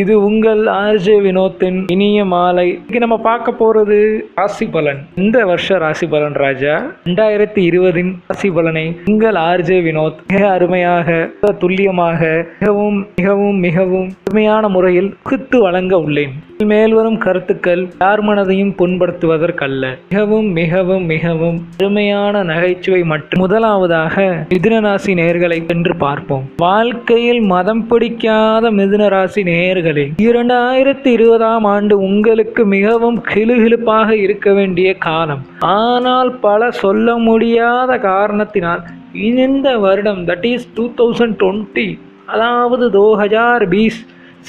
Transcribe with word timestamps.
இது 0.00 0.14
உங்கள் 0.28 0.62
ஆர்ஜே 0.84 1.16
வினோத்தின் 1.26 1.78
இனிய 1.92 2.24
மாலை. 2.32 2.66
இன்னைக்கு 2.70 3.02
நம்ம 3.04 3.16
பார்க்க 3.26 3.52
போறது 3.60 3.98
ராசி 4.38 4.66
பலன். 4.74 5.00
இந்த 5.24 5.44
வருஷ 5.50 5.76
ராசி 5.84 6.06
பலன் 6.14 6.36
ராஜா 6.44 6.74
ரெண்டாயிரத்தி 7.08 7.62
இருபதின் 7.68 8.10
ராசி 8.30 8.48
பலனை 8.56 8.84
உங்கள் 9.10 9.38
ஆர்ஜே 9.50 9.78
வினோத் 9.88 10.18
மிக 10.32 10.42
அருமையாக 10.56 11.08
மிக 11.42 11.52
துல்லியமாக 11.62 12.20
மிகவும் 12.60 12.98
மிகவும் 13.20 13.60
மிகவும் 13.66 14.08
அருமையான 14.24 14.68
முறையில் 14.76 15.10
குத்து 15.30 15.60
வழங்க 15.66 15.94
உள்ளேன். 16.06 16.34
மேல்வரும் 16.64 17.18
கருத்துக்கள் 17.24 17.82
யார் 18.02 18.22
மனதையும் 18.28 18.74
புண்படுத்துவதற்கல்ல. 18.78 19.86
மிகவும் 20.10 20.48
மிகவும் 20.60 21.04
மிகவும் 21.14 21.58
அருமையான 21.78 22.42
நகைச்சுவை 22.50 23.00
மற்றும் 23.12 23.42
முதலாவதாக 23.44 24.24
மிதுனராசி 24.54 25.12
நேர்களை 25.20 25.58
சென்று 25.70 25.94
பார்ப்போம். 26.04 26.44
வாழ்க்கையில் 26.64 27.42
மதம் 27.54 27.84
பிடிக்காத 27.90 28.70
மிதுனராசி 28.78 29.42
நேயர்களே 29.86 30.04
இரண்டாயிரத்தி 30.26 31.10
இருபதாம் 31.16 31.66
ஆண்டு 31.72 31.94
உங்களுக்கு 32.06 32.62
மிகவும் 32.74 33.18
கிளுகிழுப்பாக 33.32 34.08
இருக்க 34.24 34.46
வேண்டிய 34.52 34.88
காலம். 35.06 35.42
ஆனால் 35.76 36.30
பல 36.46 36.70
சொல்ல 36.82 37.16
முடியாத 37.28 37.98
காரணத்தினால் 38.08 38.82
இந்த 39.30 39.68
வருடம் 39.84 40.22
that 40.30 40.46
is 40.52 40.66
two 40.74 40.86
thousand 41.00 41.36
twenty 41.42 41.88
அதாவது 42.34 42.86
தோ 42.98 43.06
ஹஜார் 43.22 43.66
பீஸ் 43.68 44.00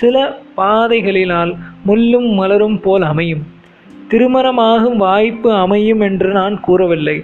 சில 0.02 0.16
பாதைகளினால் 0.58 1.54
முள்ளும் 1.88 2.30
மலரும் 2.40 2.80
போல் 2.85 3.08
அமையும். 3.12 3.46
திருமணமாகும் 4.12 4.99
வாய்ப்பு 5.05 5.49
அமையும் 5.63 6.04
என்று 6.10 6.30
நான் 6.40 6.55
கூறவில்லை. 6.68 7.18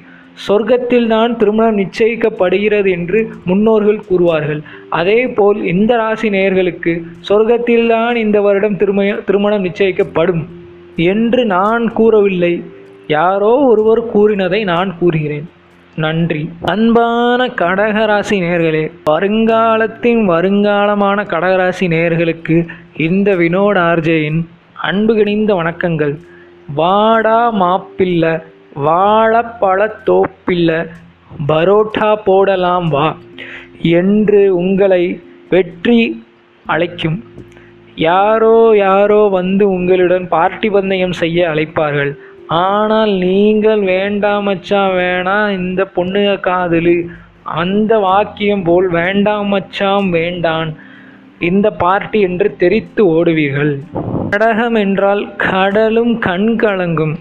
சொர்க்கத்தில் 0.47 1.07
தான் 1.07 1.37
திருமணம் 1.37 1.77
நிச்சயிக்கப்படுகிறது 1.77 2.89
என்று 2.89 3.29
முன்னோர்கள் 3.45 4.03
கூறுவார்கள். 4.09 4.61
அதே 4.89 5.27
போல் 5.27 5.65
இந்த 5.65 5.95
ராசி 5.95 6.29
நேயர்களுக்கு 6.29 6.93
சொர்க்கத்தில்தான் 7.29 8.15
இந்த 8.15 8.41
வருடம் 8.41 8.77
திரும 8.77 9.05
திருமணம் 9.25 9.65
நிச்சயிக்கப்படும் 9.65 10.43
என்று 10.95 11.45
நான் 11.45 11.93
கூறவில்லை. 11.93 12.63
யாரோ 13.07 13.53
ஒருவர் 13.55 14.01
கூறினதை 14.15 14.63
நான் 14.63 14.97
கூறுகிறேன். 14.97 15.49
நன்றி. 15.95 16.49
அன்பான 16.61 17.45
கடகராசி 17.45 18.37
நேர்களே 18.43 18.91
வருங்காலத்தின் 19.09 20.21
வருங்காலமான 20.33 21.25
கடகராசி 21.33 21.87
நேயர்களுக்கு 21.95 22.67
இந்த 22.97 23.35
வினோட் 23.35 23.79
ஆர்ஜேயின் 23.91 24.39
அன்பு 24.73 25.15
கிணிந்த 25.15 25.53
வணக்கங்கள். 25.55 26.15
வாடா 26.75 27.39
மாப்பிள்ள 27.61 28.43
வாழப்பழ 28.75 29.89
பரோட்டா 31.49 32.09
போடலாம் 32.25 32.87
வா 32.87 33.07
என்று 33.81 34.55
உங்களை 34.55 35.03
வெற்றி 35.49 36.25
அழைக்கும் 36.65 37.17
யாரோ 37.95 38.57
யாரோ 38.75 39.27
வந்து 39.27 39.69
உங்களுடன் 39.69 40.27
பார்ட்டி 40.27 40.69
பந்தயம் 40.69 41.11
செய்ய 41.11 41.39
அழைப்பார்கள். 41.49 42.11
ஆனால் 42.47 43.11
நீங்கள் 43.11 43.81
வேண்டாம் 43.81 44.43
மச்சான் 44.43 44.93
வேணாம் 44.93 45.49
இந்த 45.49 45.81
பொண்ணுக 45.95 46.29
காதலு. 46.39 47.07
அந்த 47.43 47.99
வாக்கியம் 47.99 48.63
போல் 48.63 48.89
வேண்டாம் 48.89 49.53
மச்சாம் 49.53 50.09
வேண்டான். 50.09 50.71
இந்த 51.39 51.69
பார்ட்டி 51.71 52.21
என்று 52.21 52.55
தெரித்து 52.55 53.03
ஓடுவீர்கள். 53.05 53.73
கடகம் 54.29 54.75
என்றால் 54.75 55.35
கடலும் 55.35 56.19
கண் 56.19 56.51
கலங்கும் 56.55 57.15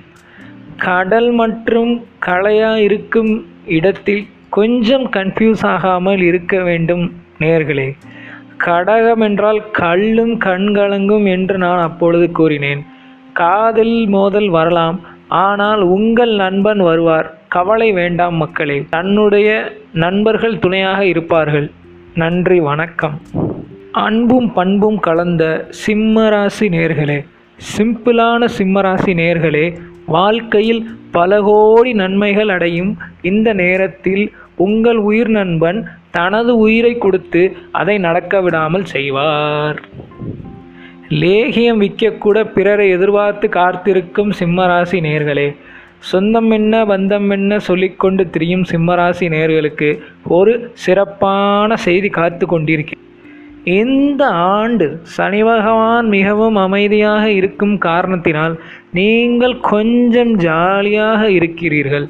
கடல் 0.76 1.30
மற்றும் 1.30 2.04
கலையாக 2.26 2.76
இருக்கும் 2.76 3.46
இடத்தில் 3.66 4.26
கொஞ்சம் 4.48 5.10
கன்ஃபியூஸ் 5.10 5.64
ஆகாமல் 5.64 6.20
இருக்க 6.20 6.62
வேண்டும் 6.62 7.12
நேர்களே. 7.38 7.96
கடகம் 8.56 9.20
என்றால் 9.20 9.70
கல்லும் 9.70 10.38
கண்கலங்கும் 10.38 11.26
என்று 11.26 11.58
நான் 11.58 11.80
அப்பொழுது 11.80 12.30
கூறினேன். 12.30 12.84
காதல் 13.32 14.06
மோதல் 14.06 14.48
வரலாம். 14.48 15.00
ஆனால் 15.28 15.80
உங்கள் 15.80 16.34
நண்பன் 16.34 16.78
வருவார். 16.78 17.38
கவலை 17.48 17.92
வேண்டாம் 17.92 18.34
மக்களே. 18.34 18.84
தன்னுடைய 18.90 19.72
நண்பர்கள் 19.92 20.58
துணையாக 20.58 21.06
இருப்பார்கள். 21.06 21.70
நன்றி 22.14 22.60
வணக்கம். 22.60 23.20
அன்பும் 23.92 24.52
பண்பும் 24.52 24.98
கலந்த 24.98 25.68
சிம்மராசி 25.86 26.60
நேர்களே. 26.60 27.24
சிம்பிளான 27.76 28.48
சிம்மராசி 28.58 29.14
நேர்களே 29.14 29.78
வாழ்க்கையில் 30.16 30.82
பல 31.16 31.40
கோடி 31.48 31.92
நன்மைகள் 31.92 32.52
அடையும். 32.56 32.92
இந்த 33.30 33.48
நேரத்தில் 33.62 34.24
உங்கள் 34.66 35.00
உயிர் 35.08 35.32
நண்பன் 35.38 35.80
தனது 36.16 36.52
உயிரை 36.64 36.92
கொடுத்து 36.98 37.42
அதை 37.80 37.96
நடக்க 38.06 38.40
விடாமல் 38.40 38.86
செய்வார். 38.94 39.78
லேகியம் 41.22 41.80
விற்கக்கூட 41.84 42.38
பிறரை 42.56 42.86
எதிர்பார்த்து 42.96 43.46
காத்திருக்கும் 43.58 44.32
சிம்மராசி 44.38 44.98
நேர்களே 45.08 45.48
சொந்தம் 46.10 46.50
என்ன 46.50 46.74
பந்தம் 46.90 47.28
என்ன 47.30 47.58
சொல்லிக்கொண்டு 47.68 48.22
திரியும் 48.34 48.64
சிம்மராசி 48.70 49.26
நேர்களுக்கு 49.34 49.88
ஒரு 50.38 50.54
சிறப்பான 50.84 51.76
செய்தி 51.86 52.08
காத்து 52.18 52.46
கொண்டிருக்கிறேன். 52.46 53.06
இந்த 53.64 54.26
ஆண்டு 54.26 55.00
சனி 55.02 55.42
பகவான் 55.42 56.08
மிகவும் 56.08 56.56
அமைதியாக 56.56 57.30
இருக்கும் 57.30 57.78
காரணத்தினால் 57.78 58.60
நீங்கள் 58.92 59.60
கொஞ்சம் 59.60 60.36
ஜாலியாக 60.36 61.30
இருக்கிறீர்கள். 61.30 62.08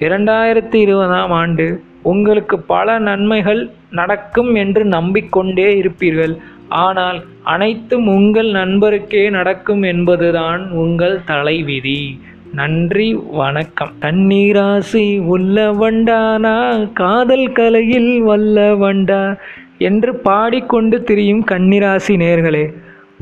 இரண்டாயிரத்தி 0.00 0.74
இருபதாம் 0.74 1.30
ஆண்டு 1.30 1.82
உங்களுக்கு 2.02 2.58
பல 2.58 2.98
நன்மைகள் 2.98 3.70
நடக்கும் 3.90 4.54
என்று 4.54 4.84
நம்பிக்கொண்டே 4.84 5.80
இருப்பீர்கள். 5.80 6.36
ஆனால் 6.68 7.24
அனைத்தும் 7.42 8.06
உங்கள் 8.06 8.46
நண்பருக்கே 8.46 9.30
நடக்கும் 9.30 9.82
என்பதுதான் 9.82 10.70
உங்கள் 10.70 11.24
தலைவிதி. 11.24 12.20
நன்றி 12.52 13.14
வணக்கம். 13.14 13.92
தண்ணீராசி 14.00 15.24
உள்ள 15.24 15.72
வண்டானா 15.72 16.92
காதல் 16.92 17.52
கலையில் 17.52 18.22
வல்ல 18.22 18.74
வண்டா 18.74 19.36
என்று 19.78 20.14
பாடிக்கொண்டு 20.14 21.02
திரியும் 21.02 21.42
கன்னிராசி 21.50 22.14
நேர்களே 22.16 22.64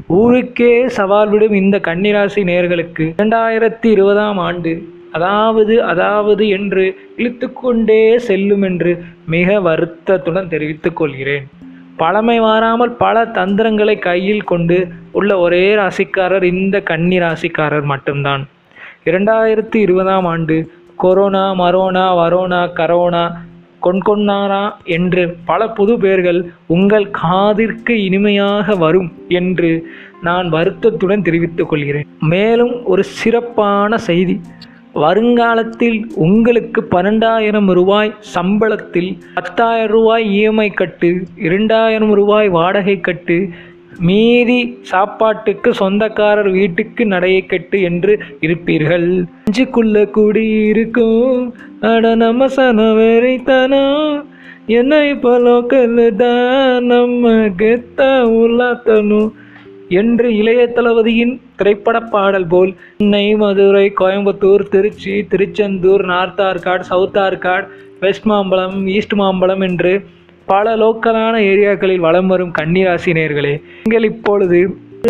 ஊருக்கே 0.06 0.72
சவால் 0.88 1.28
விடும் 1.28 1.52
இந்த 1.52 1.76
கன்னிராசி 1.78 2.42
நேர்களுக்கு 2.50 3.04
இரண்டாயிரத்தி 3.22 3.86
இருபதாம் 3.86 4.38
ஆண்டு 4.38 4.72
அதாவது 5.12 5.74
அதாவது 5.82 6.48
என்று 6.48 6.84
இழுத்துக்கொண்டே 7.16 8.16
செல்லும் 8.16 8.62
என்று 8.62 8.92
மிக 9.26 9.60
வருத்தத்துடன் 9.60 10.48
தெரிவித்துக் 10.48 10.96
கொள்கிறேன். 10.96 11.46
பழமை 11.96 12.40
மாறாமல் 12.40 12.90
பல 12.90 13.24
தந்திரங்களை 13.26 13.98
கையில் 13.98 14.44
கொண்டு 14.44 14.86
உள்ள 15.12 15.38
ஒரே 15.38 15.74
ராசிக்காரர் 15.74 16.42
இந்த 16.42 16.80
கன்னி 16.80 17.18
ராசிக்காரர் 17.18 17.82
மட்டும்தான். 17.82 18.42
இரண்டாயிரத்தி 19.04 19.76
இருபதாம் 19.76 20.24
ஆண்டு 20.24 20.56
கொரோனா 20.96 21.52
மரோனா 21.52 22.14
வரோனா 22.14 22.60
கரோனா 22.74 23.24
கொன்கொன்னாரா 23.86 24.70
என்று 24.84 25.36
பல 25.44 25.68
புது 25.68 25.98
பெயர்கள் 25.98 26.40
உங்கள் 26.66 27.10
காதிற்கு 27.22 27.90
இனிமையாக 27.90 28.74
வரும் 28.74 29.12
என்று 29.28 29.86
நான் 30.22 30.48
வருத்தத்துடன் 30.48 31.22
தெரிவித்துக் 31.22 31.68
கொள்கிறேன். 31.68 32.06
மேலும் 32.20 32.84
ஒரு 32.84 33.04
சிறப்பான 33.04 33.98
செய்தி. 33.98 34.40
வருங்காலத்தில் 34.92 36.06
உங்களுக்கு 36.14 36.86
பன்னெண்டாயிரம் 36.90 37.72
ரூபாய் 37.72 38.14
சம்பளத்தில் 38.34 39.18
பத்தாயிரம் 39.34 39.90
ரூபாய் 39.90 40.24
இஎம்ஐ 40.36 40.74
கட்டு 40.74 41.22
இரண்டாயிரம் 41.36 42.12
ரூபாய் 42.12 42.48
வாடகை 42.48 43.00
கட்டு 43.00 43.48
மீதி 43.98 44.78
சாப்பாட்டுக்கு 44.82 45.74
சொந்தக்காரர் 45.74 46.50
வீட்டுக்கு 46.50 47.06
நடையை 47.06 47.46
கட்டு 47.46 47.82
என்று 47.82 48.18
இருப்பீர்கள். 48.40 49.24
அஞ்சுக்குள்ள 49.50 50.10
குடியிருக்கும் 50.10 51.54
அட 51.80 52.14
நம்ம 52.14 52.48
சன 52.48 52.82
என்னை 54.66 55.12
பலோக்கல் 55.12 56.16
தான் 56.16 56.84
நம்ம 56.84 57.30
கெத்த 57.30 58.02
உள்ளாத்தனும் 58.22 59.32
என்று 59.88 60.36
இளைய 60.36 60.66
தளபதியின் 60.66 61.40
திரைப்பட 61.56 62.00
பாடல் 62.00 62.46
போல் 62.46 62.74
Chennai 62.96 63.34
Madurai 63.34 63.92
Coimbatore 64.00 64.68
Trichy 64.68 65.26
Tiruchendur 65.26 66.04
North 66.04 66.40
Arcot 66.40 66.80
South 66.80 67.16
Arcot 67.16 67.66
West 68.00 68.26
Mambalam 68.26 68.86
East 68.86 69.14
Mambalam 69.14 69.60
என்று 69.60 70.04
பல 70.46 70.76
லோக்கலான 70.76 71.36
ஏரியாக்களில் 71.52 72.04
வலம் 72.06 72.26
வரும் 72.26 72.52
கன்னிராசி 72.58 73.10
நேர்களே 73.18 73.54
நீங்கள் 73.84 74.10
இப்பொழுது 74.10 74.58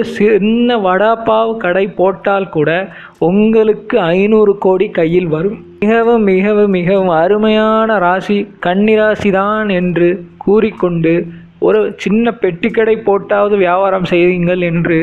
சின்ன 0.00 0.76
வடாப்பாவ் 0.76 1.56
கடை 1.56 1.86
போட்டால் 1.86 2.48
கூட 2.48 2.70
உங்களுக்கு 3.18 4.00
ஐநூறு 4.00 4.58
கோடி 4.58 4.86
கையில் 4.88 5.26
வரும். 5.26 5.58
மிகவும் 5.80 6.22
மிகவும் 6.22 6.70
மிகவும் 6.70 7.08
அருமையான 7.08 7.98
ராசி 7.98 8.38
கன்னிராசி 8.66 9.30
தான் 9.30 9.68
என்று 9.68 10.08
கூறிக்கொண்டு 10.36 11.14
ஒரு 11.58 11.94
சின்ன 11.96 12.34
பெட்டிக்கடை 12.40 12.96
போட்டாவது 13.08 13.56
வியாபாரம் 13.56 14.04
செய்யுங்கள் 14.04 14.60
என்று 14.60 14.98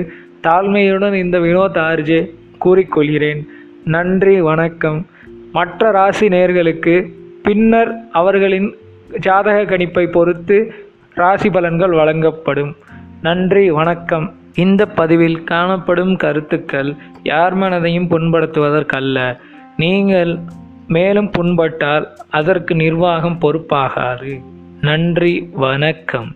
தாழ்மையுடன் 0.47 1.13
இந்த 1.13 1.39
வினோத் 1.39 1.79
ஆர்ஜே 1.89 2.21
கூறிக்கொள்கிறேன். 2.65 3.41
நன்றி 3.85 4.41
வணக்கம். 4.41 5.05
மற்ற 5.51 5.91
ராசி 5.91 6.27
நேர்களுக்கு 6.27 6.95
பின்னர் 7.43 7.91
அவர்களின் 8.11 8.69
ஜாதக 9.19 9.77
கணிப்பை 9.77 10.11
பொறுத்து 10.11 10.73
ராசி 11.13 11.49
பலன்கள் 11.49 11.95
வழங்கப்படும். 11.95 12.75
நன்றி 13.21 13.71
வணக்கம். 13.71 14.33
இந்த 14.55 14.85
பதிவில் 14.85 15.43
காணப்படும் 15.43 16.15
கருத்துக்கள் 16.15 16.95
யார் 17.23 17.57
மனதையும் 17.57 18.09
புண்படுத்துவதற்கல்ல. 18.09 19.37
நீங்கள் 19.77 20.37
மேலும் 20.87 21.29
புண்பட்டால் 21.29 22.07
அதற்கு 22.29 22.75
நிர்வாகம் 22.75 23.37
பொறுப்பாகாது. 23.41 24.41
நன்றி 24.81 25.49
வணக்கம். 25.53 26.35